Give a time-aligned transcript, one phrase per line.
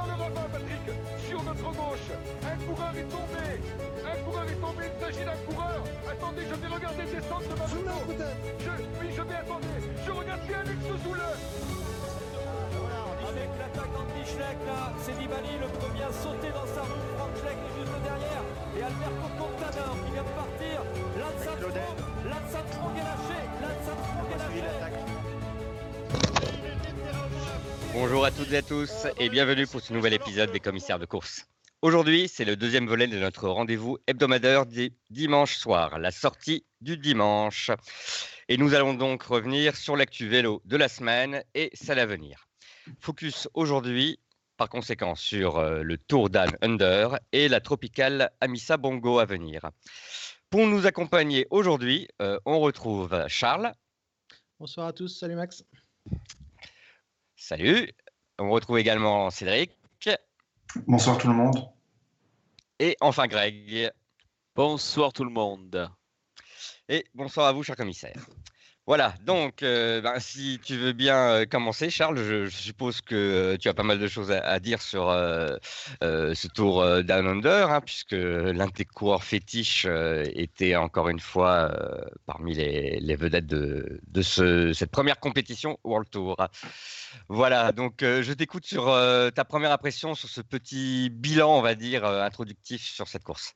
[0.00, 0.86] dans le ravin, Patrick
[1.28, 2.08] Sur notre gauche.
[2.44, 3.46] Un coureur est tombé.
[4.00, 5.82] Un coureur est tombé, il s'agit d'un coureur.
[6.08, 8.24] Attendez, je vais regarder descendre de ma moto
[8.58, 9.66] je, Oui, je vais attendre.
[10.06, 11.22] Je regarde bien Luc Sozoule
[13.28, 17.04] Avec l'attaquant de Schleck, là, c'est Nibali, le premier à sauter dans sa roue.
[17.16, 18.44] Franck Schleck est juste derrière.
[18.76, 20.76] Et Alberto Contador qui vient de partir.
[21.20, 23.40] Lance Armstrong est lâché.
[23.60, 25.20] Lance Armstrong est lâché.
[27.92, 31.06] Bonjour à toutes et à tous et bienvenue pour ce nouvel épisode des commissaires de
[31.06, 31.46] course.
[31.82, 36.96] Aujourd'hui, c'est le deuxième volet de notre rendez-vous hebdomadaire du dimanche soir, la sortie du
[36.96, 37.72] dimanche.
[38.48, 42.48] Et nous allons donc revenir sur l'actu vélo de la semaine et celle à venir.
[43.00, 44.20] Focus aujourd'hui,
[44.56, 49.68] par conséquent, sur euh, le Tour d'Anne Under et la tropicale Amissa Bongo à venir.
[50.48, 53.72] Pour nous accompagner aujourd'hui, euh, on retrouve Charles.
[54.60, 55.64] Bonsoir à tous, salut Max.
[57.42, 57.90] Salut.
[58.38, 59.70] On retrouve également Cédric.
[60.86, 61.56] Bonsoir tout le monde.
[62.78, 63.90] Et enfin Greg.
[64.54, 65.90] Bonsoir tout le monde.
[66.86, 68.26] Et bonsoir à vous, cher commissaire.
[68.90, 73.56] Voilà, donc euh, ben, si tu veux bien euh, commencer, Charles, je, suppose que euh,
[73.56, 75.10] tu as pas mal de choses à, dire sur
[76.02, 79.86] ce tour Down Under, hein, puisque l'un de tes coureurs fétiches
[80.34, 81.72] était encore une fois
[82.26, 86.36] parmi les, vedettes de, de ce- cette première compétition World Tour.
[87.28, 88.86] Voilà, donc je t'écoute sur
[89.36, 93.54] ta première impression sur ce petit bilan, on va dire, introductif sur cette course.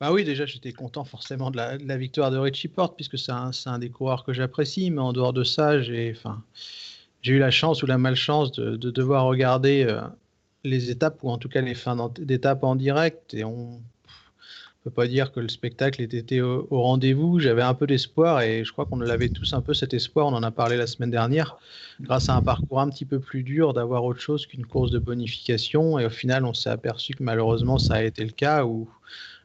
[0.00, 3.78] Bah oui, déjà j'étais content forcément de la, victoire de Richie Porte, puisque c'est un,
[3.78, 6.14] des coureurs que j'apprécie, mais en dehors de ça, j'ai
[7.26, 10.00] eu la chance ou la malchance de, de devoir regarder euh,
[10.64, 13.82] les étapes, ou en tout cas les fins d'étapes en direct, et on
[14.84, 17.38] peut pas dire que le spectacle ait été au, au rendez-vous.
[17.38, 20.32] J'avais un peu d'espoir, et je crois qu'on l'avait tous un peu cet espoir, on
[20.32, 21.58] en a parlé la semaine dernière,
[22.00, 24.98] grâce à un parcours un petit peu plus dur, d'avoir autre chose qu'une course de
[24.98, 28.88] bonification, et au final on s'est aperçu que malheureusement ça a été le cas, où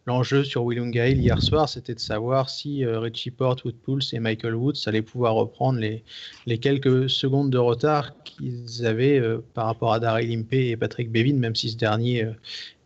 [0.07, 4.19] L'enjeu sur Willunga Hill hier soir, c'était de savoir si euh, Richie Porte, Woodpools et
[4.19, 6.03] Michael Woods allaient pouvoir reprendre les,
[6.45, 11.11] les quelques secondes de retard qu'ils avaient euh, par rapport à Daryl Impey et Patrick
[11.11, 12.33] Bevin, même si ce dernier euh,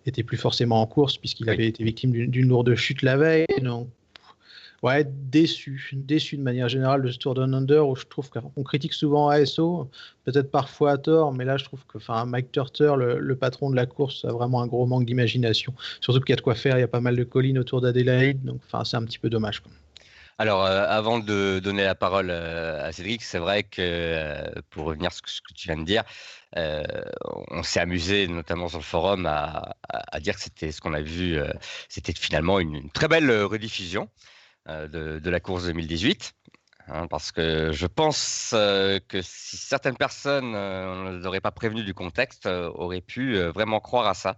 [0.06, 1.54] était plus forcément en course puisqu'il Oui.
[1.54, 3.46] avait été victime d'une d'une lourde chute la veille.
[3.62, 3.90] Donc,
[4.84, 8.64] ouais, déçu, déçu de manière générale de ce Tour Down Under où je trouve qu'on
[8.64, 9.90] critique souvent ASO,
[10.26, 13.86] peut-être parfois à tort, mais là je trouve que Mike Turter, le, patron de la
[13.86, 15.74] course, a vraiment un gros manque d'imagination.
[16.02, 17.82] Surtout qu'il y a de quoi faire, il y a pas mal de collines autour
[17.82, 19.62] d'Adélaïde, donc c'est un petit peu dommage.
[20.40, 24.86] Alors, euh, avant de donner la parole euh, à Cédric, c'est vrai que euh, pour
[24.86, 26.04] revenir sur ce que tu viens de dire,
[26.56, 29.76] on s'est amusé, notamment sur le forum, à,
[30.22, 31.38] dire que c'était ce qu'on a vu,
[31.90, 34.10] c'était finalement une, très belle rediffusion
[34.88, 36.34] de, de la course 2018.
[36.88, 41.84] hein, parce que je pense euh, que si certaines personnes euh, ne l'auraient pas prévenu
[41.84, 44.38] du contexte, euh, auraient pu euh, vraiment croire à ça.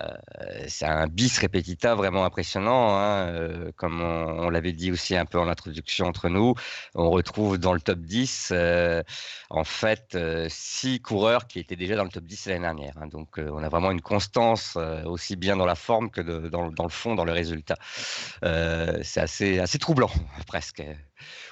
[0.00, 5.24] Euh, c'est un bis repetita vraiment impressionnant, hein, euh, comme on, l'avait dit aussi un
[5.24, 6.54] peu en introduction entre nous.
[6.94, 9.02] On retrouve dans le top 10, euh,
[9.48, 12.98] en fait, euh, six coureurs qui étaient déjà dans le top 10 l'année dernière.
[13.00, 13.06] hein.
[13.06, 17.14] donc, on a vraiment une constance aussi bien dans la forme que dans, le fond,
[17.14, 17.76] dans le résultat.
[18.42, 20.10] C'est assez, assez troublant,
[20.46, 20.82] presque.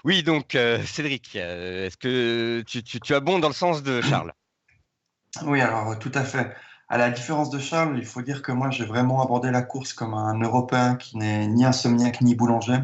[0.04, 4.32] Oui, donc, Cédric, est-ce que tu, tu, tu as bon dans le sens de Charles?
[5.42, 6.54] Oui, alors tout à fait.
[6.88, 9.92] À la différence de Charles, il faut dire que moi j'ai vraiment abordé la course
[9.92, 12.78] comme un Européen qui n'est ni insomniaque ni boulanger.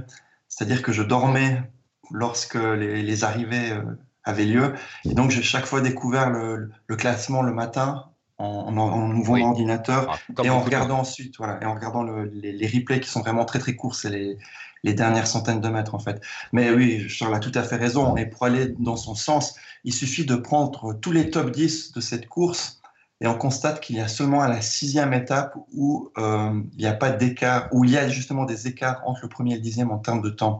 [0.49, 1.63] C'est-à-dire que je dormais
[2.11, 3.83] lorsque les, les arrivées euh,
[4.25, 4.75] avaient lieu.
[5.05, 8.07] Et donc j'ai chaque fois découvert le, le classement le matin
[8.39, 9.43] en, en, en ouvrant Oui.
[9.43, 13.01] mon ordinateur Ah, et en regardant ensuite, voilà, et en regardant le- les, les replays
[13.01, 14.39] qui sont vraiment très très courts, c'est les,
[14.83, 16.21] les dernières centaines de mètres en fait.
[16.53, 18.17] Mais oui, Charles a tout à fait raison.
[18.17, 19.55] Et pour aller dans son sens,
[19.85, 22.80] il suffit de prendre tous les top 10 de cette course
[23.21, 26.87] et on constate qu'il y a seulement à la sixième étape où euh, il n'y
[26.87, 29.63] a pas d'écart, où il y a justement des écarts entre le premier et le
[29.63, 30.59] dixième en termes de temps.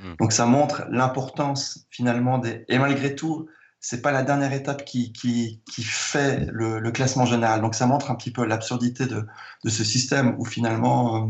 [0.00, 0.14] Mm.
[0.18, 2.64] Donc ça montre l'importance finalement des.
[2.68, 3.48] Et malgré tout,
[3.78, 7.60] c'est pas la dernière étape qui, qui, qui fait le, le classement général.
[7.60, 9.24] Donc ça montre un petit peu l'absurdité de,
[9.64, 11.28] de ce système où finalement euh,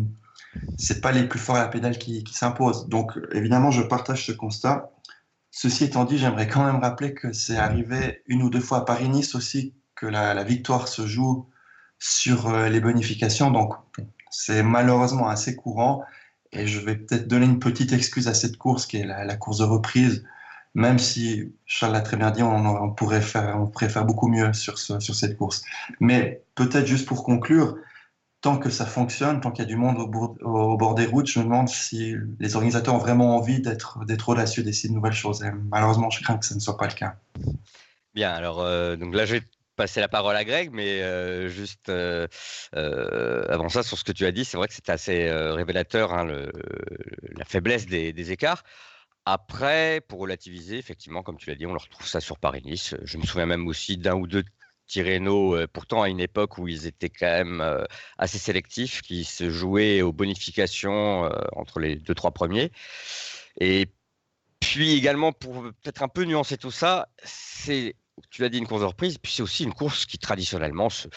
[0.78, 2.88] c'est pas les plus forts à la pédale qui, qui s'imposent.
[2.88, 4.90] Donc évidemment, je partage ce constat.
[5.50, 8.80] Ceci étant dit, j'aimerais quand même rappeler que c'est arrivé une ou deux fois à
[8.82, 11.46] Paris-Nice aussi que la, victoire se joue
[11.98, 13.50] sur euh, les bonifications.
[13.50, 13.74] Donc
[14.30, 16.04] c'est malheureusement assez courant.
[16.52, 19.58] et je vais peut-être donner une petite excuse à cette course qui est la, course
[19.58, 20.24] de reprise,
[20.74, 24.78] même si Charles l'a très bien dit, on, pourrait faire, on pourrait beaucoup mieux sur,
[24.78, 25.62] sur cette course.
[26.00, 27.76] Mais peut-être juste pour conclure,
[28.40, 31.40] tant que ça fonctionne, tant qu'il y a du monde au bord, des routes, je
[31.40, 35.44] me demande si les organisateurs ont vraiment envie d'être audacieux, d'essayer de nouvelles choses.
[35.70, 37.16] Malheureusement, je crains que ce ne soit pas le cas.
[38.14, 39.42] Bien, alors euh, donc là, je vais
[39.80, 42.26] passer la parole à Greg, mais euh, juste euh,
[43.48, 46.26] avant ça, sur ce que tu as dit, c'est vrai que c'était assez révélateur, hein,
[46.26, 48.62] la faiblesse des, écarts.
[49.24, 52.94] Après, pour relativiser, effectivement, comme tu l'as dit, on le retrouve ça sur Paris-Nice.
[53.02, 54.44] Je me souviens même aussi d'un ou deux
[54.90, 57.84] Tirreno, euh, pourtant à une époque où ils étaient quand même euh,
[58.18, 62.72] assez sélectifs, qui se jouaient aux bonifications euh, entre les deux, trois premiers.
[63.60, 63.86] Et
[64.58, 67.94] puis également, pour peut-être un peu nuancer tout ça, c'est,
[68.30, 71.08] tu l'as dit, une course de reprise, puis c'est aussi une course qui traditionnellement se,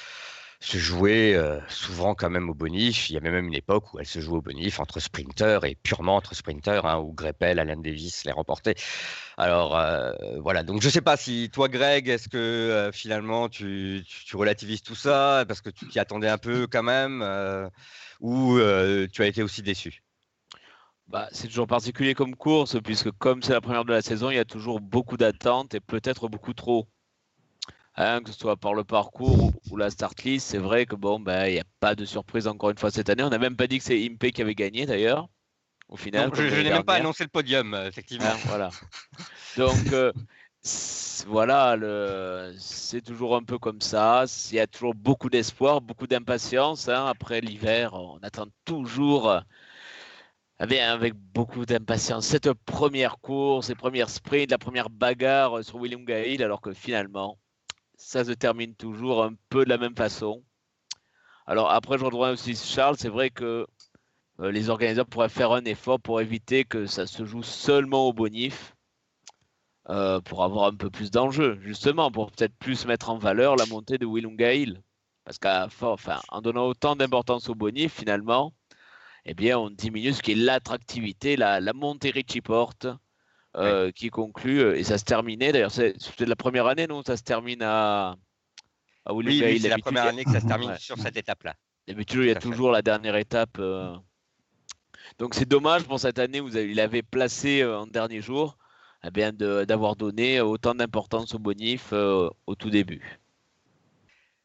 [0.61, 3.09] jouait euh, souvent quand même au bonif.
[3.09, 5.75] Il y avait même une époque où elle se jouait au bonif entre sprinters et
[5.75, 8.75] purement entre sprinters, hein, où Greppel, Alan Davis les remportaient.
[9.37, 13.49] Alors euh, voilà, donc je ne sais pas si toi, Greg, est-ce que euh, finalement
[13.49, 17.21] tu, tu, relativises tout ça parce que tu t'y attendais un peu quand même,
[18.21, 18.57] ou
[19.11, 20.03] tu as été aussi déçu?
[21.07, 24.35] Bah, c'est toujours particulier comme course, puisque comme c'est la première de la saison, il
[24.35, 26.87] y a toujours beaucoup d'attentes et peut-être beaucoup trop.
[27.95, 31.19] Hein, que ce soit par le parcours ou, la start list, c'est vrai que bon,
[31.19, 33.21] ben, il n'y a pas de surprise encore une fois cette année.
[33.21, 35.29] On n'a même pas dit que c'est Impé qui avait gagné d'ailleurs.
[35.89, 38.25] Au final, je, n'ai même pas annoncé le podium, euh, effectivement.
[38.25, 38.69] Hein, voilà.
[39.57, 40.11] Donc euh,
[41.27, 41.77] voilà,
[42.57, 44.25] c'est toujours un peu comme ça.
[44.49, 46.89] Il y a toujours beaucoup d'espoir, beaucoup d'impatience.
[46.89, 47.05] Hein.
[47.05, 49.39] Après l'hiver, on attend toujours euh,
[50.57, 56.41] avec beaucoup d'impatience cette première course, ces premières sprints, la première bagarre sur William Gale,
[56.41, 57.37] alors que finalement,
[58.03, 60.43] ça se termine toujours un peu de la même façon.
[61.47, 63.65] Alors après, je rejoins aussi Charles, c'est vrai que
[64.39, 68.13] euh, les organisateurs pourraient faire un effort pour éviter que ça se joue seulement au
[68.13, 68.75] bonif,
[69.89, 73.65] euh, pour avoir un peu plus d'enjeux, justement, pour peut-être plus mettre en valeur la
[73.65, 74.81] montée de Willunga Hill.
[75.23, 78.53] Parce qu'en donnant autant d'importance au bonif, finalement,
[79.25, 82.87] eh bien, on diminue ce qui est l'attractivité, la, la montée Richie Porte,
[83.55, 87.15] euh, qui conclut, euh, et ça se terminait, d'ailleurs, c'était la première année, non Ça
[87.17, 88.15] se termine à,
[89.05, 91.53] à Oui, c'est la première année que ça se termine sur cette étape-là.
[91.87, 93.57] D'habitude, il y a toujours la dernière étape.
[93.59, 93.93] Euh.
[95.19, 98.57] Donc c'est dommage pour cette année où il avait placé en dernier jour
[99.05, 103.19] eh bien d'avoir donné autant d'importance au bonif au tout début.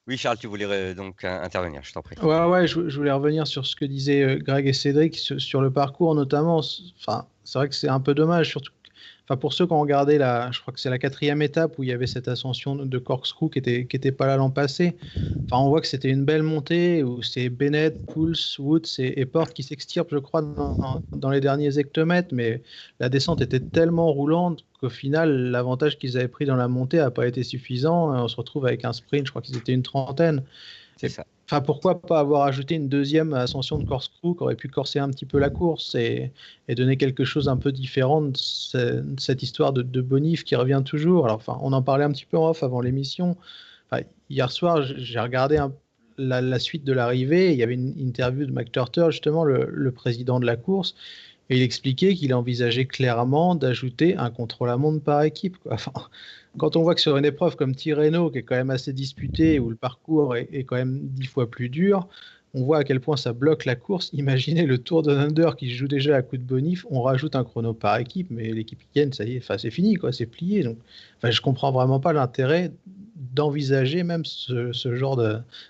[0.08, 2.16] Oui, Charles, tu voulais donc intervenir, je t'en prie.
[2.20, 6.14] Ouais, ouais, je, voulais revenir sur ce que disaient Greg et Cédric sur, le parcours,
[6.14, 6.60] notamment.
[6.98, 8.72] Enfin, c'est vrai que c'est un peu dommage, surtout
[9.28, 11.82] Enfin, pour ceux qui ont regardé, la, je crois que c'est la quatrième étape où
[11.82, 14.96] il y avait cette ascension de corkscrew qui était, qui était pas là l'an passé.
[15.44, 19.52] Enfin, on voit que c'était une belle montée où c'est Bennett, Pouls, Woods et, Porte
[19.52, 20.40] qui s'extirpent, je crois,
[21.12, 22.30] dans, les derniers hectomètres.
[22.32, 22.62] Mais
[23.00, 27.10] la descente était tellement roulante qu'au final, l'avantage qu'ils avaient pris dans la montée n'a
[27.10, 28.10] pas été suffisant.
[28.10, 30.42] On se retrouve avec un sprint, je crois qu'ils étaient une trentaine.
[30.96, 31.26] C'est ça.
[31.50, 35.08] Enfin, pourquoi pas avoir ajouté une deuxième ascension de corkscrew qui aurait pu corser un
[35.08, 36.30] petit peu la course et,
[36.68, 38.36] donner quelque chose un peu différent de
[39.18, 41.24] cette histoire de, Bonif qui revient toujours.
[41.24, 43.34] Alors, enfin, on en parlait un petit peu en off avant l'émission.
[44.28, 45.58] hier soir, j'ai regardé
[46.18, 47.52] la, suite de l'arrivée.
[47.52, 50.94] Il y avait une interview de McTurter, justement, le, président de la course,
[51.48, 55.56] et il expliquait qu'il envisageait clairement d'ajouter un contre-la-montre par équipe.
[56.58, 59.58] Quand on voit que sur une épreuve comme Tirreno, qui est quand même assez disputée,
[59.58, 62.08] où le parcours est, quand même dix fois plus dur,
[62.54, 64.10] on voit à quel point ça bloque la course.
[64.12, 67.44] Imaginez le Tour de Under qui joue déjà à coup de bonif, on rajoute un
[67.44, 70.62] chrono par équipe, mais l'équipe gagne, ça y est, c'est fini, quoi, c'est plié.
[70.62, 70.78] Donc,
[71.18, 72.72] enfin, je comprends vraiment pas l'intérêt
[73.34, 75.20] d'envisager même ce, genre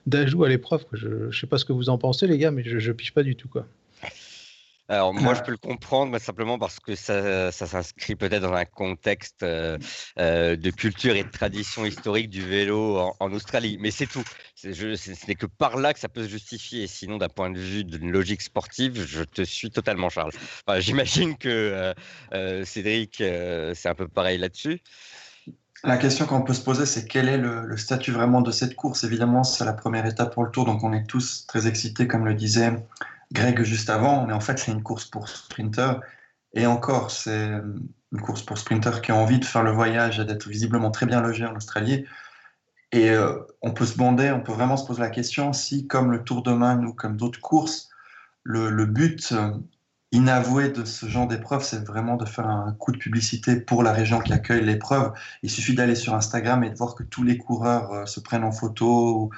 [0.07, 0.85] d'ajout à l'épreuve.
[0.93, 3.13] Je ne sais pas ce que vous en pensez, les gars, mais je, ne piche
[3.13, 3.49] pas du tout.
[4.91, 8.65] Alors moi, je peux le comprendre, mais simplement parce que ça, s'inscrit peut-être dans un
[8.65, 9.77] contexte euh,
[10.19, 13.77] euh, de culture et de tradition historique du vélo en, Australie.
[13.81, 14.25] Mais c'est tout.
[14.55, 16.87] ce n'est que par là que ça peut se justifier.
[16.87, 20.33] Sinon, d'un point de vue d'une logique sportive, je te suis totalement, Charles.
[20.79, 21.93] J'imagine que
[22.33, 24.81] euh, Cédric, c'est un peu pareil là-dessus.
[25.85, 28.75] La question qu'on peut se poser, c'est quel est le, le, statut vraiment de cette
[28.75, 29.05] course?
[29.05, 32.25] Évidemment, c'est la première étape pour le tour, donc on est tous très excités, comme
[32.25, 32.73] le disait
[33.33, 36.01] Greg juste avant, mais en fait, c'est une course pour sprinter.
[36.55, 37.51] Et encore, c'est
[38.13, 41.07] une course pour sprinter qui a envie de faire le voyage et d'être visiblement très
[41.07, 42.07] bien logé en Australie.
[42.93, 46.11] Et euh, on peut se demander, on peut vraiment se poser la question si, comme
[46.11, 47.91] le Tour de Man ou comme d'autres courses,
[48.45, 49.51] le, but euh,
[50.11, 53.93] inavoué de ce genre d'épreuve, c'est vraiment de faire un coup de publicité pour la
[53.93, 55.13] région qui accueille l'épreuve.
[55.43, 58.45] Il suffit d'aller sur Instagram et de voir que tous les coureurs euh, se prennent
[58.45, 59.31] en photo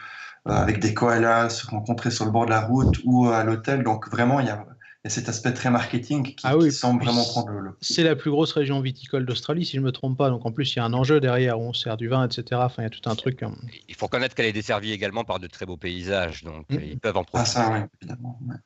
[0.44, 3.82] avec des koalas, se rencontrer sur le bord de la route ou à l'hôtel.
[3.84, 4.66] Donc vraiment, il y a,
[5.04, 7.70] et cet aspect très marketing qui, Ah oui, qui semble vraiment prendre le.
[7.80, 10.28] C'est la plus grosse région viticole d'Australie, si je ne me trompe pas.
[10.28, 12.66] Donc en plus, il y a un enjeu derrière où on sert du vin, etc.
[12.66, 13.42] Enfin, il y a tout un truc.
[13.42, 13.54] hein.
[13.88, 16.76] Il faut reconnaître qu'elle est desservie également par de très beaux paysages, donc Mm.
[16.76, 17.50] euh, ils peuvent en Ah, profiter.
[17.50, 18.38] ça, oui, évidemment.
[18.46, 18.56] ouais.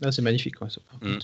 [0.00, 0.56] Là, c'est magnifique.
[0.56, 1.18] quoi, ça, par Mm.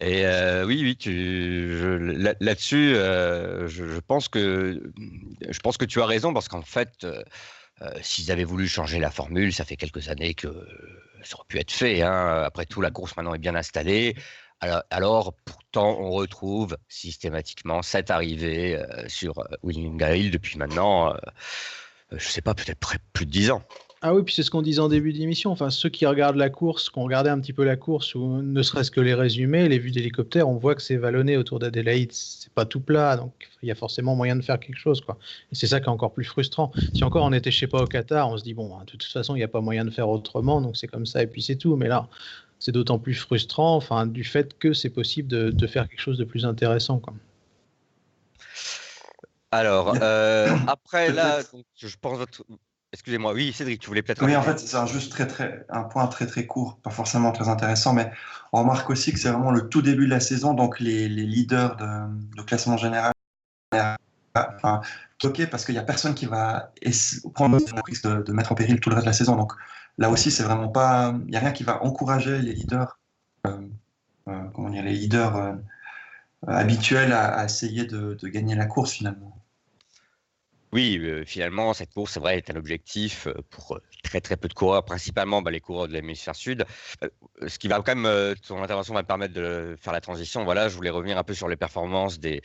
[0.00, 4.82] Et euh, oui, oui, tu, je- là- là-dessus, euh, je, je pense que
[5.48, 7.22] je pense que tu as raison parce qu'en fait, euh, euh,
[8.02, 10.48] s'ils avaient voulu changer la formule, ça fait quelques années que
[11.22, 12.02] ça aurait pu être fait.
[12.02, 12.42] hein.
[12.44, 14.14] Après tout, la course maintenant est bien installée.
[14.90, 21.16] Alors, pourtant, on retrouve systématiquement cette arrivée euh, sur euh, Willingham Hill depuis maintenant, euh,
[22.12, 22.78] je sais pas, peut-être
[23.12, 23.64] plus de 10 ans.
[24.04, 25.52] Ah oui, puis c'est ce qu'on disait en début d'émission.
[25.52, 28.42] Enfin, ceux qui regardent la course, qui ont regardé un petit peu la course, ou
[28.42, 32.10] ne serait-ce que les résumés, les vues d'hélicoptère, on voit que c'est vallonné autour d'Adélaïde.
[32.12, 33.32] C'est pas tout plat, donc
[33.62, 35.18] il y a forcément moyen de faire quelque chose, quoi.
[35.52, 36.72] Et c'est ça qui est encore plus frustrant.
[36.92, 38.90] Si encore on était, je sais pas, au Qatar, on se dit bon, hein, de
[38.90, 41.28] toute façon, il n'y a pas moyen de faire autrement, donc c'est comme ça et
[41.28, 41.76] puis c'est tout.
[41.76, 42.08] Mais là,
[42.58, 46.18] c'est d'autant plus frustrant, enfin, du fait que c'est possible de, de faire quelque chose
[46.18, 47.14] de plus intéressant, quoi.
[49.52, 52.44] Alors, euh, après là, donc, je pense votre...
[52.92, 54.22] Excusez-moi, oui, Cédric, tu voulais peut-être.
[54.22, 57.32] Oui, en fait, c'est un juste très, très, un point très très court, pas forcément
[57.32, 58.10] très intéressant, mais
[58.52, 61.24] on remarque aussi que c'est vraiment le tout début de la saison, donc les, les
[61.24, 63.14] leaders de, de classement général,
[64.34, 64.82] enfin,
[65.18, 66.70] toqués parce qu'il n'y a personne qui va
[67.32, 69.36] prendre le risque de, de mettre en péril tout le reste de la saison.
[69.36, 69.54] Donc
[69.96, 72.98] là aussi, c'est vraiment pas, il n'y a rien qui va encourager les leaders,
[73.46, 73.56] euh,
[74.28, 75.54] euh, comment dire, les leaders euh,
[76.46, 79.41] habituels à, à essayer de, de gagner la course finalement.
[80.74, 84.38] Oui, euh, finalement, cette course, c'est vrai, est un objectif euh, pour euh, très très
[84.38, 86.64] peu de coureurs, principalement bah, les coureurs de l'hémisphère sud.
[87.04, 87.08] Euh,
[87.46, 90.44] ce qui va quand même, euh, ton intervention va me permettre de faire la transition.
[90.44, 92.40] Voilà, je voulais revenir un peu sur les performances des,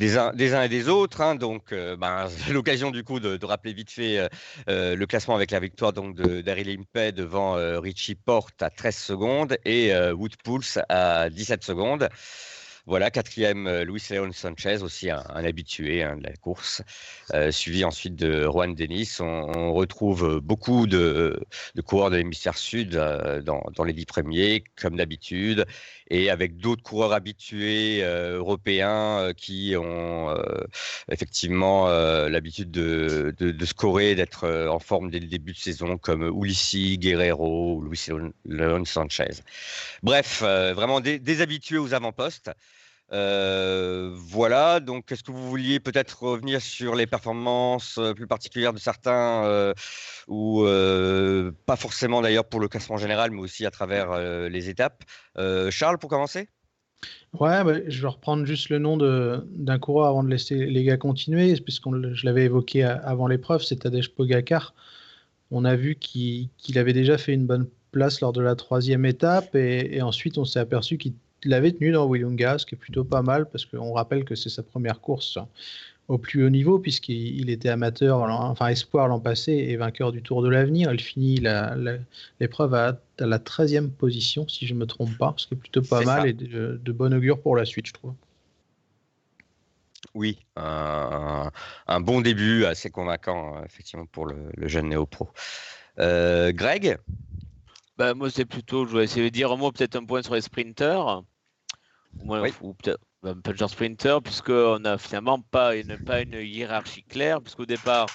[0.00, 1.20] des, uns, des uns et des autres.
[1.20, 1.36] hein.
[1.36, 1.68] donc,
[2.28, 4.28] c'est l'occasion du coup de, de rappeler vite fait
[4.66, 9.56] le classement avec la victoire donc de Daryl Impey devant Richie Porte à 13 secondes
[9.64, 12.08] et Wood Pulse à 17 secondes.
[12.90, 16.82] Voilà, quatrième, euh, Luis Leon Sanchez, aussi un, habitué hein, de la course,
[17.34, 19.18] euh, suivi ensuite de Juan Denis.
[19.20, 21.38] On, retrouve beaucoup de,
[21.86, 25.66] coureurs de l'hémisphère sud euh, dans, les dix premiers, comme d'habitude,
[26.10, 30.34] et avec d'autres coureurs habitués européens qui ont
[31.08, 31.86] effectivement
[32.26, 38.08] l'habitude de, scorer, d'être en forme dès le début de saison, comme Ulissi, Guerrero Luis
[38.44, 39.30] Leon- Sanchez.
[40.02, 42.50] Bref, vraiment des habitués aux avant-postes.
[43.12, 48.72] Euh, voilà, donc est-ce que vous vouliez peut-être revenir sur les performances euh, plus particulières
[48.72, 49.74] de certains, euh,
[50.28, 50.64] ou
[51.66, 55.02] pas forcément d'ailleurs pour le classement général, mais aussi à travers les étapes?
[55.70, 56.48] Charles, pour commencer?
[57.32, 60.96] Ouais, bah, je vais reprendre juste le nom d'un coureur avant de laisser les gars
[60.96, 64.74] continuer, puisque je l'avais évoqué avant l'épreuve, c'est Tadej Pogacar.
[65.50, 69.56] On a vu qu'il avait déjà fait une bonne place lors de la troisième étape,
[69.56, 71.14] et ensuite on s'est aperçu qu'il
[71.44, 74.48] l'avait tenu dans Willunga, ce qui est plutôt pas mal, parce qu'on rappelle que c'est
[74.50, 75.38] sa première course
[76.08, 80.22] au plus haut niveau, puisqu'il il était amateur, enfin espoir l'an passé et vainqueur du
[80.22, 80.92] Tour de l'Avenir.
[80.92, 81.40] Il finit
[82.40, 85.56] l'épreuve à, à la 13e position, si je ne me trompe pas, ce qui est
[85.56, 86.28] plutôt pas mal ça.
[86.28, 88.14] et de, de bon augure pour la suite, je trouve.
[90.14, 91.52] Oui, un,
[91.86, 95.28] un bon début assez convaincant, effectivement, pour le, le jeune néo-pro.
[96.00, 96.98] Euh, Greg?
[98.00, 100.34] Ben, moi, c'est plutôt, je vais essayer de dire un mot, peut-être un point sur
[100.34, 101.20] les sprinters.
[102.24, 102.54] Moins- Oui.
[102.62, 107.42] ou peut-être ben, pas genre sprinter, puisqu'on n'a finalement pas une, pas une hiérarchie claire,
[107.42, 108.06] puisqu'au départ,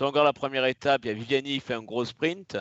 [0.00, 2.56] on regarde la première étape, il y a Viviani qui fait un gros sprint.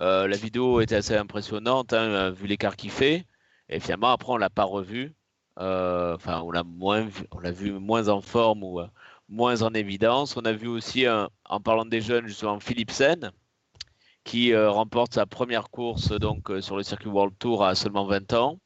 [0.00, 3.26] Euh, la vidéo était assez impressionnante, hein, vu l'écart qu'il fait.
[3.68, 5.12] Et finalement, après, on l'a pas revu.
[5.58, 8.86] Euh, Enfin, on l'a moins vu, on l'a vu moins en forme ou euh,
[9.28, 10.38] moins en évidence.
[10.38, 13.30] On a vu aussi, un- en parlant des jeunes, justement, Philipsen,
[14.30, 18.06] qui euh, remporte sa première course donc euh, sur le circuit World Tour à seulement
[18.06, 18.58] 20 ans.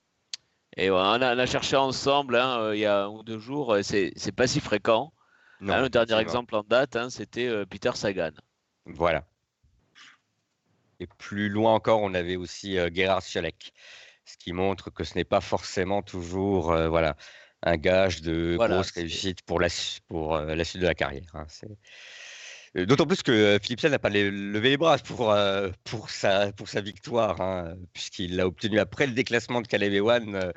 [0.77, 3.39] Et on, a, on a cherché ensemble hein, euh, il y a un ou deux
[3.39, 5.13] jours, c'est pas si fréquent.
[5.61, 8.33] Non, Hein, le dernier exemple en date, hein, c'était Peter Sagan.
[8.87, 9.25] Voilà.
[11.01, 13.73] Et plus loin encore, on avait aussi euh, Gerhard Schalek,
[14.25, 17.17] ce qui montre que ce n'est pas forcément toujours euh, voilà,
[17.63, 20.95] un gage de Voilà, grosse réussite pour la, su- pour, euh, la suite de la
[20.95, 21.31] carrière.
[21.35, 21.47] hein.
[22.77, 26.11] Euh, D'autant plus que euh, Philipsen n'a pas le- levé les bras pour, euh, pour,
[26.11, 30.53] sa, pour sa victoire, hein, puisqu'il l'a obtenu après le déclassement de Caleb Ewan,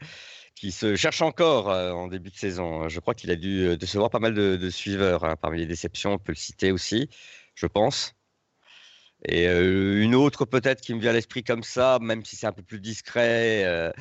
[0.55, 2.89] qui se cherche encore en début de saison.
[2.89, 6.17] Je crois qu'il a dû décevoir pas mal de, suiveurs hein, parmi les déceptions, on
[6.17, 7.09] peut le citer aussi,
[7.55, 8.15] je pense.
[9.25, 12.51] Et une autre peut-être qui me vient à l'esprit comme ça, même si c'est un
[12.53, 13.93] peu plus discret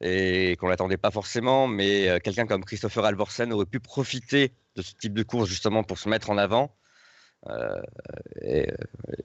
[0.00, 4.94] et qu'on l'attendait pas forcément, mais quelqu'un comme Christopher Alvorsen aurait pu profiter de ce
[4.94, 6.74] type de course justement pour se mettre en avant.
[7.48, 7.80] Euh,
[8.42, 8.68] et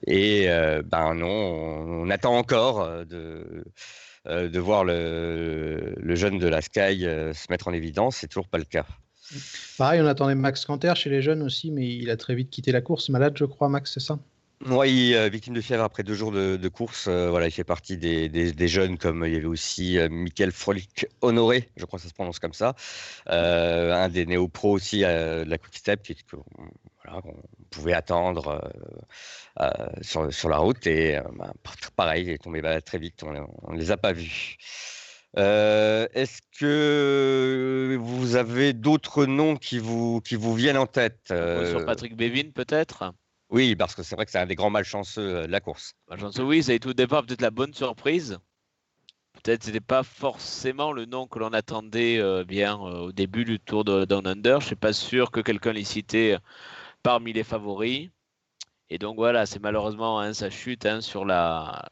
[0.06, 3.64] et, euh, ben non, on, on attend encore euh, de,
[4.26, 8.16] de voir le, le, jeune de la Sky se mettre en évidence.
[8.16, 8.86] C'est toujours pas le cas.
[9.76, 12.72] Pareil, on attendait Max Canter chez les jeunes aussi, mais il a très vite quitté
[12.72, 13.08] la course.
[13.08, 14.18] Malade, je crois, Max, c'est ça?
[14.64, 17.06] Oui, euh, victime de fièvre après deux jours de, course.
[17.08, 21.06] Euh, voilà, il fait partie des, jeunes, comme il y avait aussi euh, Michael Frolic
[21.20, 22.74] Honoré, je crois que ça se prononce comme ça,
[23.26, 26.02] un des néo-pros aussi de la Quick Step,
[27.06, 27.22] voilà,
[27.70, 28.70] pouvait attendre
[30.02, 30.86] sur, sur, la route.
[30.86, 31.52] Et bah,
[31.96, 34.56] pareil, il est tombé bah, très vite, on ne les a pas vus.
[35.36, 42.16] Est-ce que vous avez d'autres noms qui vous, qui vous viennent en tête Sur Patrick
[42.16, 43.12] Bévin, peut-être?
[43.50, 45.94] Oui, parce que c'est vrai que c'est un des grands malchanceux euh, de la course.
[46.08, 48.38] Malchanceux, oui, ça a été au départ peut-être la bonne surprise.
[49.34, 53.44] Peut-être ce n'était pas forcément le nom que l'on attendait euh, bien euh, au début
[53.44, 54.60] du Tour de Down Under.
[54.60, 56.36] Je ne suis pas sûr que quelqu'un l'ait cité
[57.06, 58.10] parmi les favoris.
[58.90, 61.88] Et donc voilà, c'est malheureusement hein, sa chute hein, sur la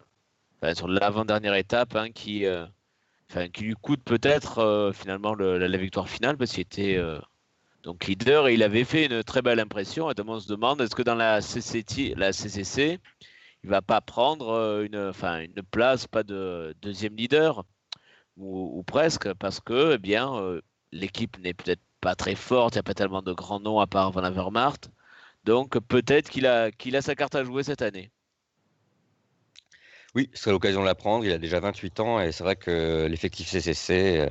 [0.75, 2.47] sur l'avant-dernière étape hein, qui,
[3.53, 6.99] qui lui coûte peut-être finalement la, victoire finale parce qu'il était
[7.85, 10.11] donc leader, et il avait fait une très belle impression.
[10.11, 12.99] Et on se demande est-ce que dans la, CCT, la CCC,
[13.63, 17.65] il va pas prendre euh, une, enfin, une place, pas de deuxième leader,
[18.37, 20.61] ou, presque, parce que eh bien, euh,
[20.93, 23.87] l'équipe n'est peut-être pas très forte, il n'y a pas tellement de grands noms à
[23.87, 24.91] part Van Avermaet.
[25.45, 28.11] Donc peut-être qu'il a, qu'il a sa carte à jouer cette année.
[30.15, 31.25] Oui, ce serait l'occasion de l'apprendre.
[31.25, 34.31] Il a déjà 28 ans et c'est vrai que l'effectif CCC, euh,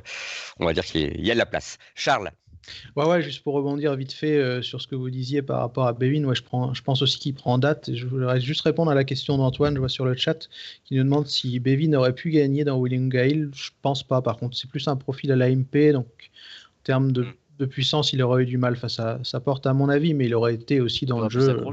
[0.60, 1.78] on va dire qu'il y a de la place.
[1.96, 2.32] Charles
[2.96, 5.86] Ouais, ouais, juste pour rebondir vite fait euh, sur ce que vous disiez par rapport
[5.86, 7.94] à Bevin, ouais, je, prends, je pense aussi qu'il prend date.
[7.94, 10.48] je voudrais juste répondre à la question d'Antoine, je vois sur le chat,
[10.86, 13.52] qui nous demande si Bevin aurait pu gagner dans Willing Gale.
[13.54, 17.24] Je pense pas, par contre, c'est plus un profil à l'AMP, donc en termes de,
[17.24, 17.34] mm.
[17.66, 20.26] De, puissance, il aurait eu du mal face à sa porte, à mon avis, mais
[20.26, 21.64] il aurait été aussi dans le jeu.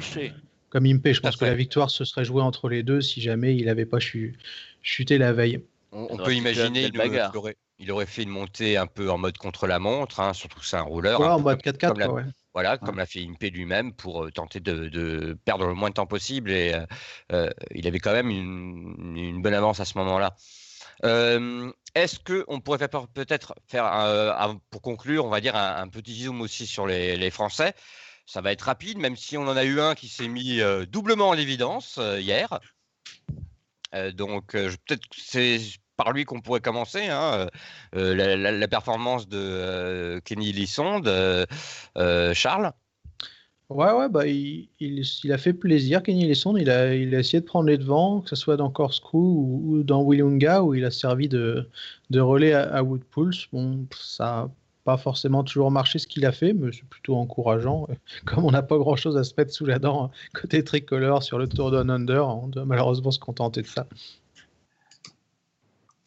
[0.71, 3.57] Comme Impé, je pense que la victoire se serait jouée entre les deux si jamais
[3.57, 5.61] il n'avait pas chuté la veille.
[5.93, 7.33] On, peut imaginer une, bagarre
[7.81, 10.83] il aurait fait une montée un peu en mode contre-la-montre, hein, surtout que c'est un
[10.83, 11.21] rouleur.
[11.21, 12.23] en mode 4-4, ouais.
[12.53, 16.07] Voilà, comme l'a fait Impé lui-même pour euh, tenter de, perdre le moins de temps
[16.07, 16.51] possible.
[16.51, 16.85] Et euh,
[17.33, 20.35] euh, il avait quand même une, bonne avance à ce moment-là.
[21.03, 26.87] Est-ce qu'on pourrait peut-être faire, pour conclure, on va dire un, petit zoom aussi sur
[26.87, 27.75] les, Français
[28.27, 31.31] Ça va être rapide, même si on en a eu un qui s'est mis doublement
[31.31, 32.61] en évidence hier.
[34.15, 35.61] donc, peut-être c'est
[36.03, 37.09] par lui qu'on pourrait commencer.
[37.09, 37.49] Hein,
[37.95, 41.07] euh, euh, la, performance de euh, Kenny Lissonde,
[42.33, 42.73] Charles
[43.71, 46.59] Ouais, ouais, bah, il, il, a fait plaisir, Kenny Lissonde.
[46.59, 49.83] Il a, il a essayé de prendre les devants, que ce soit dans Corkscrew ou,
[49.85, 51.69] dans Willunga, où il a servi de,
[52.11, 53.47] de relais à, à Woodpulse.
[53.53, 54.51] Bon, ça n'a
[54.85, 57.87] pas forcément toujours marché ce qu'il a fait, mais c'est plutôt encourageant.
[58.25, 61.47] Comme on n'a pas grand-chose à se mettre sous la dent côté tricolore sur le
[61.47, 63.87] Tour Down Under, on doit malheureusement se contenter de ça.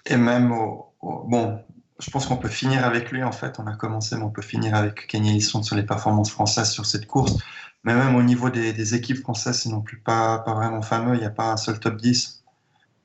[0.06, 1.60] Et même au, bon,
[2.00, 3.60] je pense qu'on peut finir avec lui en fait.
[3.60, 6.86] On a commencé, mais on peut finir avec Kenny Lisson sur les performances françaises sur
[6.86, 7.38] cette course.
[7.84, 11.16] Mais même au niveau des, équipes françaises, c'est non plus pas, pas vraiment fameux.
[11.16, 12.44] Il n'y a pas un seul top 10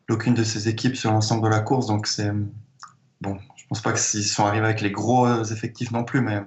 [0.08, 1.86] d'aucune de ces équipes sur l'ensemble de la course.
[1.86, 2.30] Donc c'est
[3.20, 3.38] bon.
[3.56, 6.42] Je pense pas qu'ils sont arrivés avec les gros effectifs non plus, mais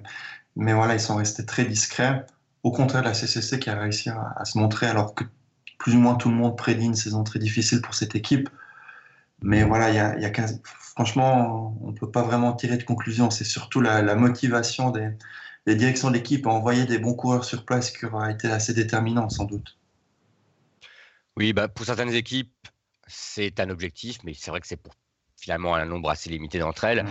[0.56, 2.26] mais voilà, ils sont restés très discrets.
[2.62, 5.24] Au contraire de la CCC qui a réussi à, à se montrer alors que
[5.78, 8.48] plus ou moins tout le monde prédit une saison très difficile pour cette équipe.
[9.42, 10.32] Mais voilà, il y a, y a
[10.94, 13.30] franchement, on ne peut pas vraiment tirer de conclusion.
[13.30, 15.10] C'est surtout la, motivation des,
[15.66, 19.28] des directions d'équipe à envoyer des bons coureurs sur place qui aura été assez déterminant,
[19.28, 19.78] sans doute.
[21.36, 22.52] Oui, bah pour certaines équipes,
[23.06, 24.94] c'est un objectif, mais c'est vrai que c'est pour
[25.36, 27.04] finalement un nombre assez limité d'entre elles.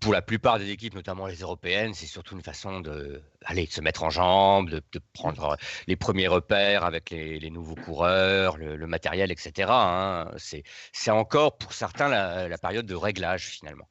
[0.00, 3.22] Pour la plupart des équipes, notamment les européennes, c'est surtout une façon de,
[3.70, 9.30] se mettre en jambe, de, prendre les premiers repères avec les, nouveaux coureurs, le, matériel,
[9.30, 9.68] etc.
[9.70, 10.30] Hein.
[10.36, 13.86] C'est encore pour certains la période de réglage finalement.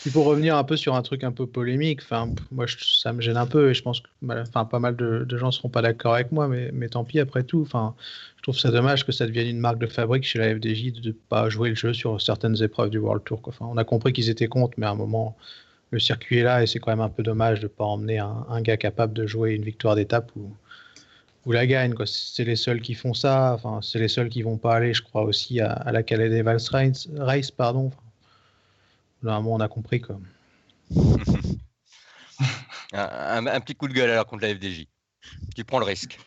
[0.00, 2.00] Puis pour revenir un peu sur un truc un peu polémique,
[2.50, 5.46] moi ça me gêne un peu et je pense que enfin, pas mal de, gens
[5.46, 7.66] ne seront pas d'accord avec moi, mais, mais tant pis après tout.
[8.36, 11.08] Je trouve ça dommage que ça devienne une marque de fabrique chez la FDJ de
[11.08, 13.40] ne pas jouer le jeu sur certaines épreuves du World Tour.
[13.60, 15.36] On a compris qu'ils étaient contre, mais à un moment,
[15.90, 18.18] le circuit est là et c'est quand même un peu dommage de ne pas emmener
[18.18, 20.50] un, gars capable de jouer une victoire d'étape ou,
[21.46, 21.94] ou la gagne.
[22.04, 23.58] C'est les seuls qui font ça.
[23.82, 26.70] C'est les seuls qui vont pas aller, je crois, aussi à, la Calais des Race.
[27.16, 27.90] Race pardon.
[29.22, 30.00] Normalement, on a compris.
[30.00, 30.18] Quoi.
[32.92, 34.86] un, petit coup de gueule alors contre la FDJ.
[35.54, 36.18] Tu prends le risque.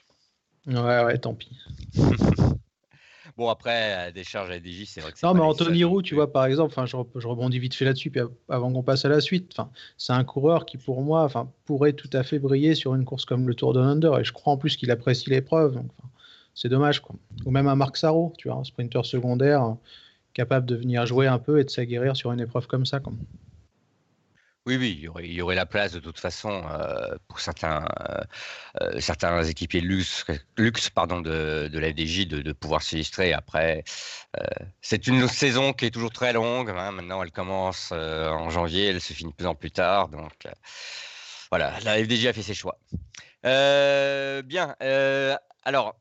[0.68, 1.58] Ouais, ouais, tant pis.
[3.38, 6.14] bon, après, des charges à la FDJ, c'est vrai que Non, mais Anthony Roux, tu
[6.14, 9.22] vois, par exemple, je, je rebondis vite fait là-dessus, puis avant qu'on passe à la
[9.22, 9.58] suite,
[9.98, 11.28] c'est un coureur qui, pour moi,
[11.66, 14.32] pourrait tout à fait briller sur une course comme le Tour de Under, et je
[14.32, 15.82] crois en plus qu'il apprécie l'épreuve.
[16.54, 17.00] c'est dommage.
[17.00, 17.16] Quoi.
[17.46, 19.78] Ou même un Marc Sarro, tu vois, un sprinter secondaire
[20.34, 23.00] capable de venir jouer un peu et de s'aguerrir sur une épreuve comme ça.
[24.68, 28.22] Oui, oui, il y, aurait, la place de toute façon euh, pour certains, euh,
[28.82, 30.24] euh, certains équipiers luxe,
[30.56, 33.34] luxe pardon, de, de la FDJ de, de pouvoir s'illustrer.
[33.34, 33.84] Après,
[34.82, 36.70] c'est une saison qui est toujours très longue.
[36.70, 36.92] Hein.
[36.92, 40.10] Maintenant, elle commence en janvier, elle se finit plus en plus tard.
[40.10, 40.48] Donc,
[41.50, 42.78] voilà, la FDJ a fait ses choix.
[43.44, 44.76] bien,
[45.64, 45.96] alors,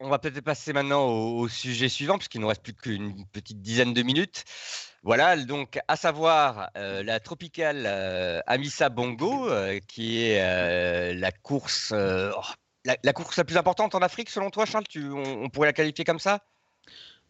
[0.00, 3.60] on va peut-être passer maintenant au, au sujet suivant, puisqu'il nous reste plus qu'une petite
[3.62, 4.44] dizaine de minutes.
[5.06, 11.92] Voilà, donc à savoir euh, la tropicale euh, Amissa Bongo, euh, qui est la course,
[11.94, 12.40] oh,
[12.84, 14.88] la, course la plus importante en Afrique selon toi, Charles?
[14.88, 16.40] Tu, on, pourrait la qualifier comme ça?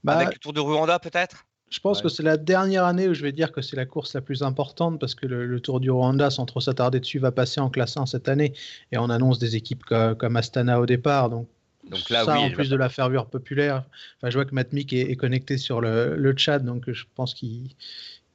[0.04, 1.44] Bah, Avec le Tour de Rwanda peut-être?
[1.68, 4.14] je pense que c'est la dernière année où je vais dire que c'est la course
[4.14, 7.60] la plus importante parce que le, Tour du Rwanda, sans trop s'attarder dessus, va passer
[7.60, 8.54] en classe 1 cette année
[8.90, 11.28] et on annonce des équipes comme Astana au départ.
[11.28, 11.46] Donc
[11.90, 13.84] donc là, ça, en plus de la ferveur populaire,
[14.16, 17.34] enfin, je vois que Matmik est, est connecté sur le, le, chat, donc je pense
[17.34, 17.70] qu'il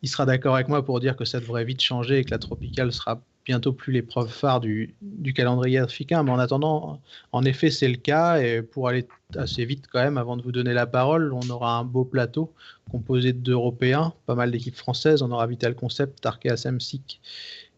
[0.01, 2.39] il sera d'accord avec moi pour dire que ça devrait vite changer et que la
[2.39, 6.23] tropicale sera bientôt plus l'épreuve phare du, du, calendrier africain.
[6.23, 8.41] Mais en attendant, en effet, c'est le cas.
[8.41, 11.77] Et pour aller assez vite quand même, avant de vous donner la parole, on aura
[11.77, 12.53] un beau plateau
[12.89, 15.21] composé d'Européens, pas mal d'équipes françaises.
[15.21, 17.21] On aura Vital Concept, Arkea Samsic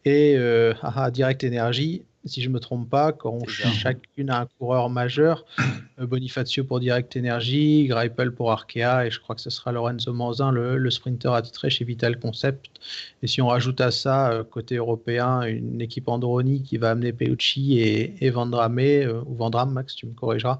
[0.05, 0.73] et euh,
[1.11, 5.45] Direct Energy si je ne me trompe pas, quand on chacune a un coureur majeur,
[5.99, 10.13] euh, Bonifacio pour Direct Energy, Greipel pour Arkea, et je crois que ce sera Lorenzo
[10.13, 12.79] Manzin, le, le sprinter attitré chez Vital Concept.
[13.21, 17.11] Et si on rajoute à ça, euh, côté européen, une équipe Androni qui va amener
[17.13, 20.59] Peucci et, et Vandrame, euh, ou Vandram, Max, tu me corrigeras,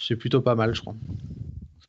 [0.00, 0.94] c'est plutôt pas mal, je crois.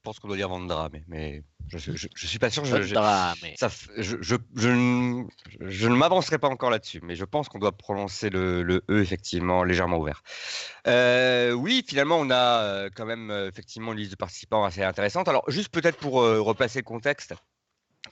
[0.01, 2.65] Je pense qu'on doit dire Vandrame, mais je, je, suis pas sûr.
[2.65, 7.71] Je, je, ça, je, je, ne m'avancerai pas encore là-dessus, mais je pense qu'on doit
[7.71, 10.23] prononcer le, le, E effectivement légèrement ouvert.
[10.87, 14.81] Euh, oui, finalement, on a euh, quand même euh, effectivement une liste de participants assez
[14.81, 15.27] intéressante.
[15.27, 17.35] Alors, juste peut-être pour replacer le contexte.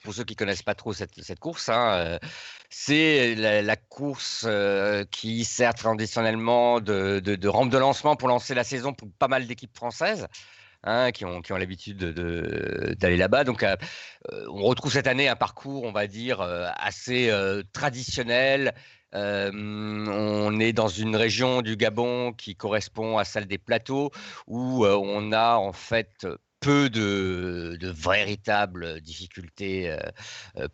[0.04, 2.20] Pour ceux qui connaissent pas trop cette, cette course, hein,
[2.68, 4.46] c'est la, la, course
[5.10, 9.26] qui sert traditionnellement de, de, de rampe de lancement pour lancer la saison pour pas
[9.26, 10.28] mal d'équipes françaises.
[10.82, 13.44] Hein, qui ont, l'habitude d'aller là-bas.
[13.44, 13.76] Donc, euh,
[14.32, 17.30] euh, on retrouve cette année un parcours, on va dire, euh, assez
[17.74, 18.72] traditionnel.
[19.12, 24.10] On est dans une région du Gabon qui correspond à celle des plateaux,
[24.46, 26.26] où on a en fait
[26.60, 29.94] peu de, de véritables difficultés,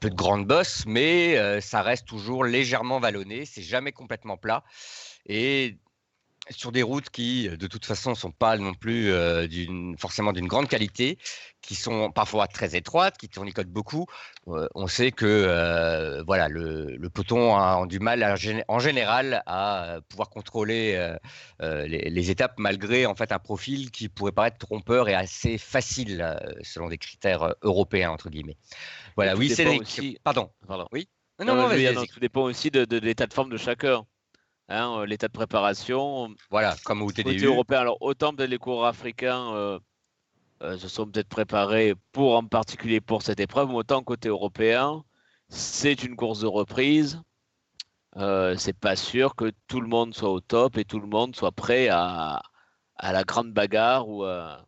[0.01, 4.65] peu de grandes bosses, mais ça reste toujours légèrement vallonné, c'est jamais complètement plat.
[5.25, 5.79] Et
[6.51, 9.47] sur des routes qui, de toute façon, ne sont pas non plus euh,
[9.99, 11.19] forcément d'une grande qualité,
[11.61, 14.07] qui sont parfois très étroites, qui tournicotent beaucoup.
[14.49, 18.25] Euh, on sait que euh, voilà, le, le, peloton a, du mal
[18.69, 21.17] en général à pouvoir contrôler
[21.61, 26.39] les, les, étapes malgré en fait un profil qui pourrait paraître trompeur et assez facile
[26.63, 28.57] selon des critères européens entre guillemets.
[29.17, 30.19] Voilà, oui, c'est aussi...
[30.23, 31.09] pardon, pardon, oui?
[31.39, 34.07] Non, non, non, tout dépend aussi de, de l'état de forme de chacun.
[34.69, 36.35] Hein, euh, l'état de préparation.
[36.51, 37.45] Voilà, comme au TDU.
[37.47, 39.79] européen, alors autant peut-être les coureurs africains euh,
[40.63, 45.05] euh, se sont peut-être préparés pour en particulier pour cette épreuve, autant côté européen,
[45.49, 47.21] c'est une course de reprise.
[48.17, 51.37] Euh, c'est pas sûr que tout le monde soit au top et tout le monde
[51.37, 52.43] soit prêt à,
[52.97, 54.67] à la grande bagarre ou à,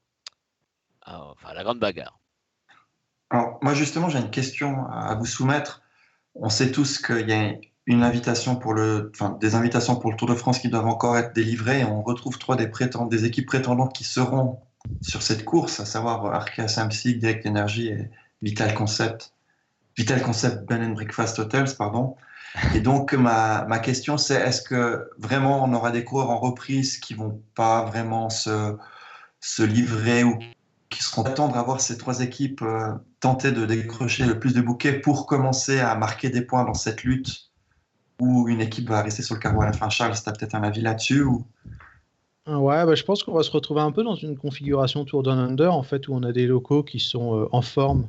[1.06, 2.18] enfin, à la grande bagarre.
[3.30, 5.82] Alors, moi, justement, j'ai une question à vous soumettre.
[6.34, 7.54] On sait tous qu'il y a
[7.88, 11.16] une invitation pour le, enfin, des invitations pour le Tour de France qui doivent encore
[11.16, 11.84] être délivrées.
[11.84, 14.60] on retrouve trois des, équipes prétendantes qui seront
[15.00, 18.10] sur cette course, à savoir Arkea Samsic, Direct Energy et
[18.42, 19.32] Vital Concept.
[19.96, 22.14] Vital Concept Ben and Breakfast Hotels, pardon.
[22.74, 26.98] Et donc, ma, ma question, c'est est-ce que vraiment on aura des coureurs en reprise
[26.98, 28.76] qui vont pas vraiment se,
[29.40, 30.38] se livrer ou
[30.90, 34.60] qui seront attendre à voir ces trois équipes euh, tenter de décrocher le plus de
[34.60, 37.47] bouquets pour commencer à marquer des points dans cette lutte
[38.20, 39.88] ou une équipe va rester sur le carreau à la fin.
[39.88, 41.44] Charles, tu as peut-être un avis là-dessus ou...
[42.46, 45.38] Ouais, bah, je pense qu'on va se retrouver un peu dans une configuration Tour Down
[45.38, 48.08] Under, en fait, où on a des locaux qui sont euh, en forme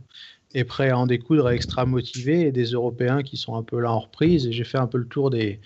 [0.53, 3.91] et prêts à en découdre, extra motivés, et des Européens qui sont un peu là
[3.91, 4.47] en reprise.
[4.47, 5.59] Et j'ai fait un peu le tour des,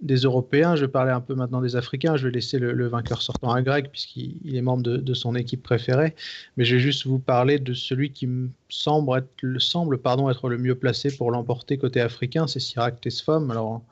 [0.00, 0.76] des Européens.
[0.76, 2.16] Je parler un peu maintenant des Africains.
[2.16, 6.14] Je vais laisser le, vainqueur sortant à Greg, puisqu'il est membre de, son équipe préférée.
[6.56, 10.30] Mais je vais juste vous parler de celui qui me semble être, le, semble, pardon,
[10.30, 13.50] être le mieux placé pour l'emporter côté africain, c'est Sirac Tesfom.
[13.50, 13.82] Alors,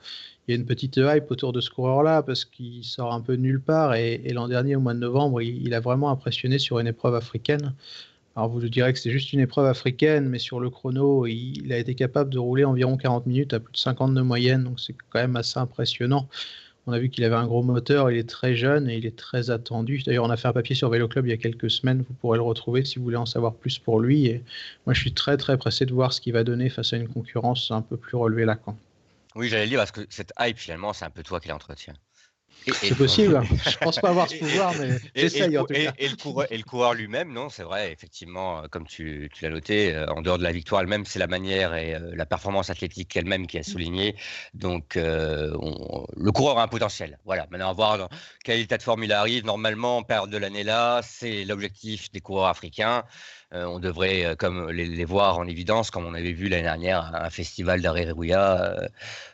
[0.46, 3.34] il y a une petite hype autour de ce coureur-là, parce qu'il sort un peu
[3.34, 3.94] nulle part.
[3.94, 7.74] Et, l'an dernier, au mois de novembre, il, a vraiment impressionné sur une épreuve africaine.
[8.36, 11.78] Alors vous direz que c'est juste une épreuve africaine, mais sur le chrono, il, a
[11.78, 14.94] été capable de rouler environ 40 minutes à plus de 50 de moyenne, donc c'est
[15.08, 16.28] quand même assez impressionnant.
[16.86, 19.16] On a vu qu'il avait un gros moteur, il est très jeune et il est
[19.16, 20.02] très attendu.
[20.04, 22.14] D'ailleurs, on a fait un papier sur Vélo Club il y a quelques semaines, vous
[22.20, 24.26] pourrez le retrouver si vous voulez en savoir plus pour lui.
[24.26, 24.44] Et
[24.84, 27.08] moi, je suis très très pressé de voir ce qu'il va donner face à une
[27.08, 28.56] concurrence un peu plus relevée là.
[28.56, 28.76] Quand.
[29.34, 31.94] Oui, j'allais dire parce que cette hype, finalement, c'est un peu toi qui l'entretiens.
[32.72, 33.40] C'est possible.
[33.68, 35.92] je pense pas avoir ce pouvoir, mais j'essaye en tout cas.
[35.98, 40.22] Et, le coureur, lui-même, non, c'est vrai, effectivement, euh, comme tu, l'as noté, euh, en
[40.22, 43.58] dehors de la victoire elle-même, c'est la manière et euh, la performance athlétique elle-même qui
[43.58, 44.16] a souligné.
[44.54, 47.18] Donc, le coureur a un potentiel.
[47.24, 47.46] Voilà.
[47.50, 48.08] Maintenant, à voir dans
[48.44, 49.44] quel état de forme il arrive.
[49.44, 53.04] Normalement, en période de l'année là, c'est l'objectif des coureurs africains.
[53.52, 57.80] On devrait comme les, voir en évidence, comme on avait vu l'année dernière, un festival
[57.80, 58.88] d'Areruya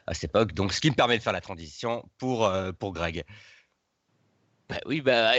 [0.06, 0.52] à cette époque.
[0.52, 3.24] Donc, ce qui me permet de faire la transition pour, pour Greg.
[4.68, 5.32] Bah oui, bah,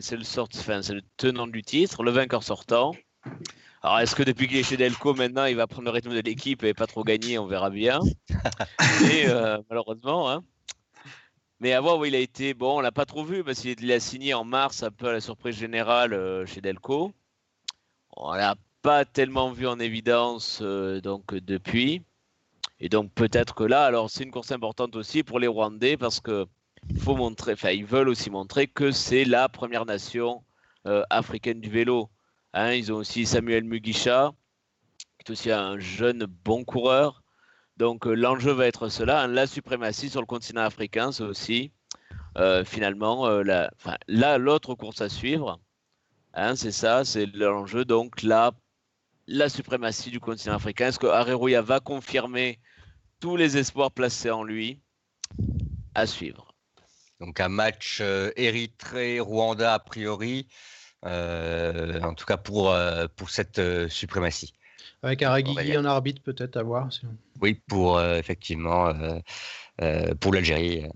[0.00, 2.94] c'est le, sort, enfin, c'est le tenant du titre, le vainqueur sortant.
[3.82, 6.20] Alors, est-ce que depuis qu'il est chez Delco, maintenant, il va prendre le rythme de
[6.20, 8.00] l'équipe et pas trop gagner On verra bien.
[9.10, 10.30] et, euh, malheureusement.
[10.30, 10.42] Hein.
[11.60, 13.90] Mais à voir où il a été, bon, on l'a pas trop vu parce qu'il
[13.90, 17.12] a signé en mars, un peu à la surprise générale euh, chez Delco.
[18.16, 22.02] On l'a pas tellement vu en évidence euh, donc depuis.
[22.80, 26.20] Et donc peut-être que là, alors c'est une course importante aussi pour les Rwandais parce
[26.20, 26.46] que
[26.98, 30.42] faut montrer, enfin ils veulent aussi montrer que c'est la première nation
[30.86, 32.10] euh, africaine du vélo.
[32.54, 34.32] Hein, ils ont aussi Samuel Mugisha,
[35.18, 37.22] qui est aussi un jeune bon coureur.
[37.76, 41.72] Donc euh, l'enjeu va être cela, hein, la suprématie sur le continent africain, c'est aussi
[42.64, 43.70] finalement la,
[44.06, 45.60] là l'autre course à suivre.
[46.34, 47.84] Hein, c'est ça, c'est l'enjeu.
[47.84, 48.52] Donc là,
[49.26, 50.88] la suprématie du continent africain.
[50.88, 52.58] Est-ce que Areruya va confirmer
[53.20, 54.80] tous les espoirs placés en lui
[55.94, 56.54] à suivre?
[57.20, 60.48] Donc un match euh, Érythrée-Rwanda a priori,
[61.04, 64.54] euh, en tout cas pour, euh, pour cette suprématie.
[65.02, 66.88] Avec Aragui en arbitre peut-être à voir.
[67.40, 68.92] Oui, pour effectivement
[70.20, 70.86] pour l'Algérie.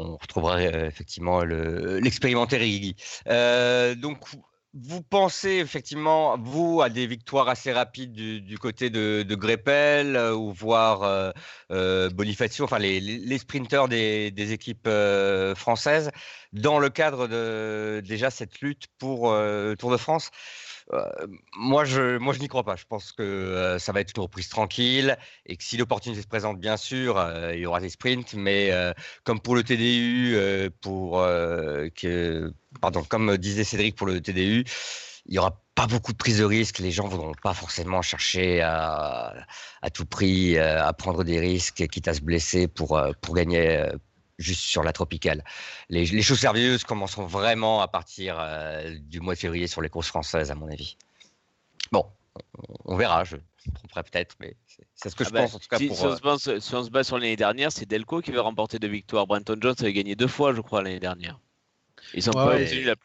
[0.00, 4.24] on retrouvera effectivement l'expérimenté le, donc
[4.72, 10.34] vous pensez effectivement, vous, à des victoires assez rapides du, côté de, de Greppel euh,
[10.34, 11.32] ou voire euh,
[11.72, 14.88] euh, Bonifacio, enfin les, sprinteurs des, des équipes
[15.56, 16.10] françaises,
[16.52, 19.34] dans le cadre de déjà cette lutte pour
[19.78, 20.30] Tour de France?
[21.56, 22.76] Moi, je, moi, je n'y crois pas.
[22.76, 26.58] Je pense que ça va être une reprise tranquille et que si l'opportunité se présente,
[26.58, 27.22] bien sûr,
[27.52, 28.34] il y aura des sprints.
[28.34, 28.70] Mais
[29.24, 30.36] comme pour le TDU,
[30.80, 34.64] pour que, pardon, comme disait Cédric pour le TDU,
[35.26, 36.78] il y aura pas beaucoup de prise de risque.
[36.78, 39.46] Les gens ne voudront pas forcément chercher à,
[39.82, 43.86] à tout prix à prendre des risques, quitte à se blesser pour, pour gagner
[44.40, 45.44] juste sur la tropicale.
[45.88, 50.08] Les, choses sérieuses commenceront vraiment à partir euh, du mois de février sur les courses
[50.08, 50.96] françaises, à mon avis.
[51.92, 52.06] Bon,
[52.84, 54.56] on, verra, je, me tromperai peut-être, mais
[54.94, 55.78] c'est ce que ah je ben, pense en tout cas.
[55.78, 59.26] Si, pour, on, se base, sur l'année dernière, c'est Delco qui veut remporter deux victoires.
[59.26, 61.38] Brenton Jones avait gagné deux fois, je crois, l'année dernière.
[62.14, 62.96] Ils n'ont pas obtenu la,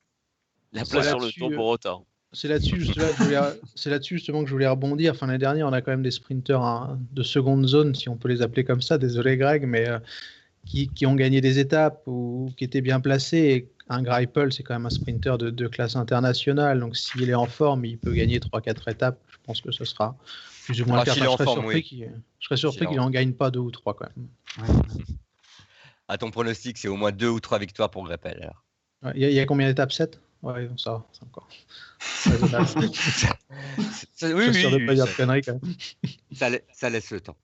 [0.85, 2.05] place sur le tour pour autant.
[2.33, 5.13] C'est là-dessus justement que je voulais rebondir.
[5.13, 8.17] Enfin, l'année dernière, on a quand même des sprinteurs hein, de seconde zone, si on
[8.17, 8.97] peut les appeler comme ça.
[8.97, 9.99] Désolé Greg, mais euh,
[10.65, 13.69] qui, ont gagné des étapes ou qui étaient bien placés.
[13.89, 16.79] un Greipel, c'est quand même un sprinter de, classe internationale.
[16.79, 19.19] Donc, s'il est en forme, il peut gagner 3-4 étapes.
[19.29, 20.15] Je pense que ce sera
[20.65, 21.13] plus ou moins ah, Je
[22.39, 24.27] serais surpris qu'il n'en gagne pas deux ou trois quand même.
[26.07, 28.51] À ton pronostic, c'est au moins deux ou trois victoires pour Greipel.
[29.13, 29.91] Il y, a combien d'étapes?
[29.91, 31.47] 7 Ouais, ça va, c'est encore.
[34.21, 34.53] oui,
[36.71, 37.35] ça laisse le temps.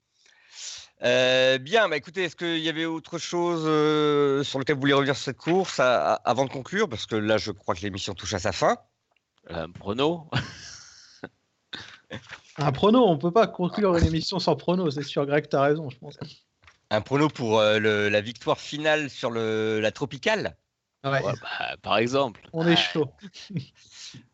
[1.04, 4.94] Euh, bien, bah écoutez, est-ce qu'il y avait autre chose euh, sur lequel vous vouliez
[4.94, 6.88] revenir sur cette course avant de conclure?
[6.88, 8.76] Parce que là, je crois que l'émission touche à sa fin.
[9.48, 10.30] Un prono
[12.58, 15.62] Un prono, on peut pas conclure une émission sans prono, c'est sûr, Greg, tu as
[15.62, 16.18] raison, je pense.
[16.90, 20.56] Un prono pour euh, la victoire finale sur le, la tropicale?
[21.10, 21.20] Bah,
[21.82, 22.40] Par exemple.
[22.52, 23.12] On est chaud.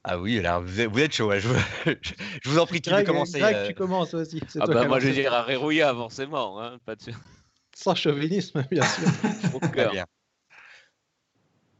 [0.04, 1.32] Ah oui, alors vous êtes, chaud.
[1.86, 4.40] je, vous en prie, qui veut commencer Greg, tu commences aussi.
[4.60, 6.60] Ah bah, moi, je dirais Rerouilla, forcément.
[6.60, 7.12] Hein, pas de...
[7.74, 9.08] Sans chauvinisme, bien sûr.
[9.54, 9.92] Au cœur.
[9.92, 10.04] Bien.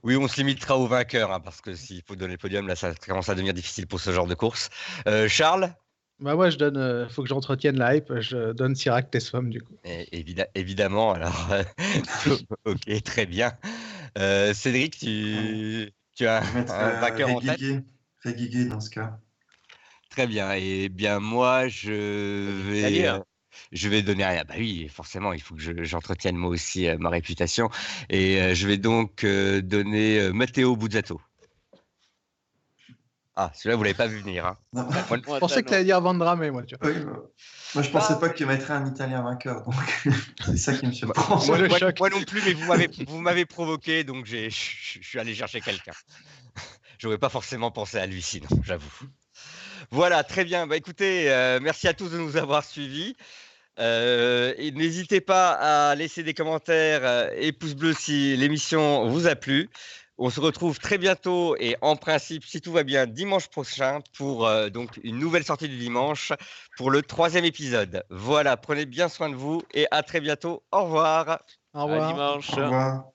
[0.04, 2.76] Oui, on se limitera au vainqueur, hein, parce que s'il faut donner le podium, là,
[2.76, 4.70] ça commence à devenir difficile pour ce genre de course.
[5.08, 5.74] Euh, Charles?
[6.20, 6.76] Bah moi, je donne.
[6.76, 8.12] Euh, faut que j'entretienne la hype.
[8.20, 9.74] Je donne Sirac Tesfom du coup.
[10.54, 11.12] évidemment.
[11.12, 11.48] Alors,
[12.64, 13.52] ok, très bien.
[14.18, 17.60] Euh, Cédric, tu, tu as un vainqueur en tête?
[18.26, 19.18] Guigué dans ce cas.
[20.10, 20.54] Très bien.
[20.54, 21.92] Et eh bien, moi, je
[22.68, 23.06] vais.
[23.06, 23.20] Euh,
[23.72, 24.42] je vais donner rien.
[24.46, 27.70] Bah oui, forcément, il faut que j'entretienne moi aussi euh, ma réputation.
[28.08, 31.20] Et euh, je vais donc donner Matteo Buzzato.
[33.40, 34.44] Ah, celui-là, vous l'avez pas vu venir.
[34.46, 34.56] Hein.
[34.72, 36.64] Moi, Je pensais que tu allais dire Vandramé, moi.
[36.64, 36.90] Tu vois.
[36.90, 36.96] Oui,
[37.72, 39.76] moi, je pensais pas qu'il mettrait un Italien vainqueur, donc
[40.44, 41.36] c'est ça qui me surprend.
[41.46, 45.36] Moi, moi- non plus, mais vous m'avez, vous m'avez provoqué, donc j'ai, je suis allé
[45.36, 45.92] chercher quelqu'un.
[46.98, 48.90] J'aurais pas forcément pensé à lui, sinon, j'avoue.
[49.92, 50.66] Voilà, très bien.
[50.66, 53.14] Bah, écoutez, euh, merci à tous de nous avoir suivis.
[53.78, 59.28] Euh, et n'hésitez pas à laisser des commentaires euh, et pouces bleus si l'émission vous
[59.28, 59.70] a plu.
[60.18, 64.46] On se retrouve très bientôt et en principe, si tout va bien, dimanche prochain pour
[64.46, 66.32] euh, donc une nouvelle sortie du dimanche
[66.76, 68.04] pour le troisième épisode.
[68.10, 70.64] Voilà, prenez bien soin de vous et à très bientôt.
[70.72, 71.40] Au revoir.
[71.72, 72.00] Au À revoir.
[72.00, 72.50] dimanche.
[72.50, 73.12] Au revoir.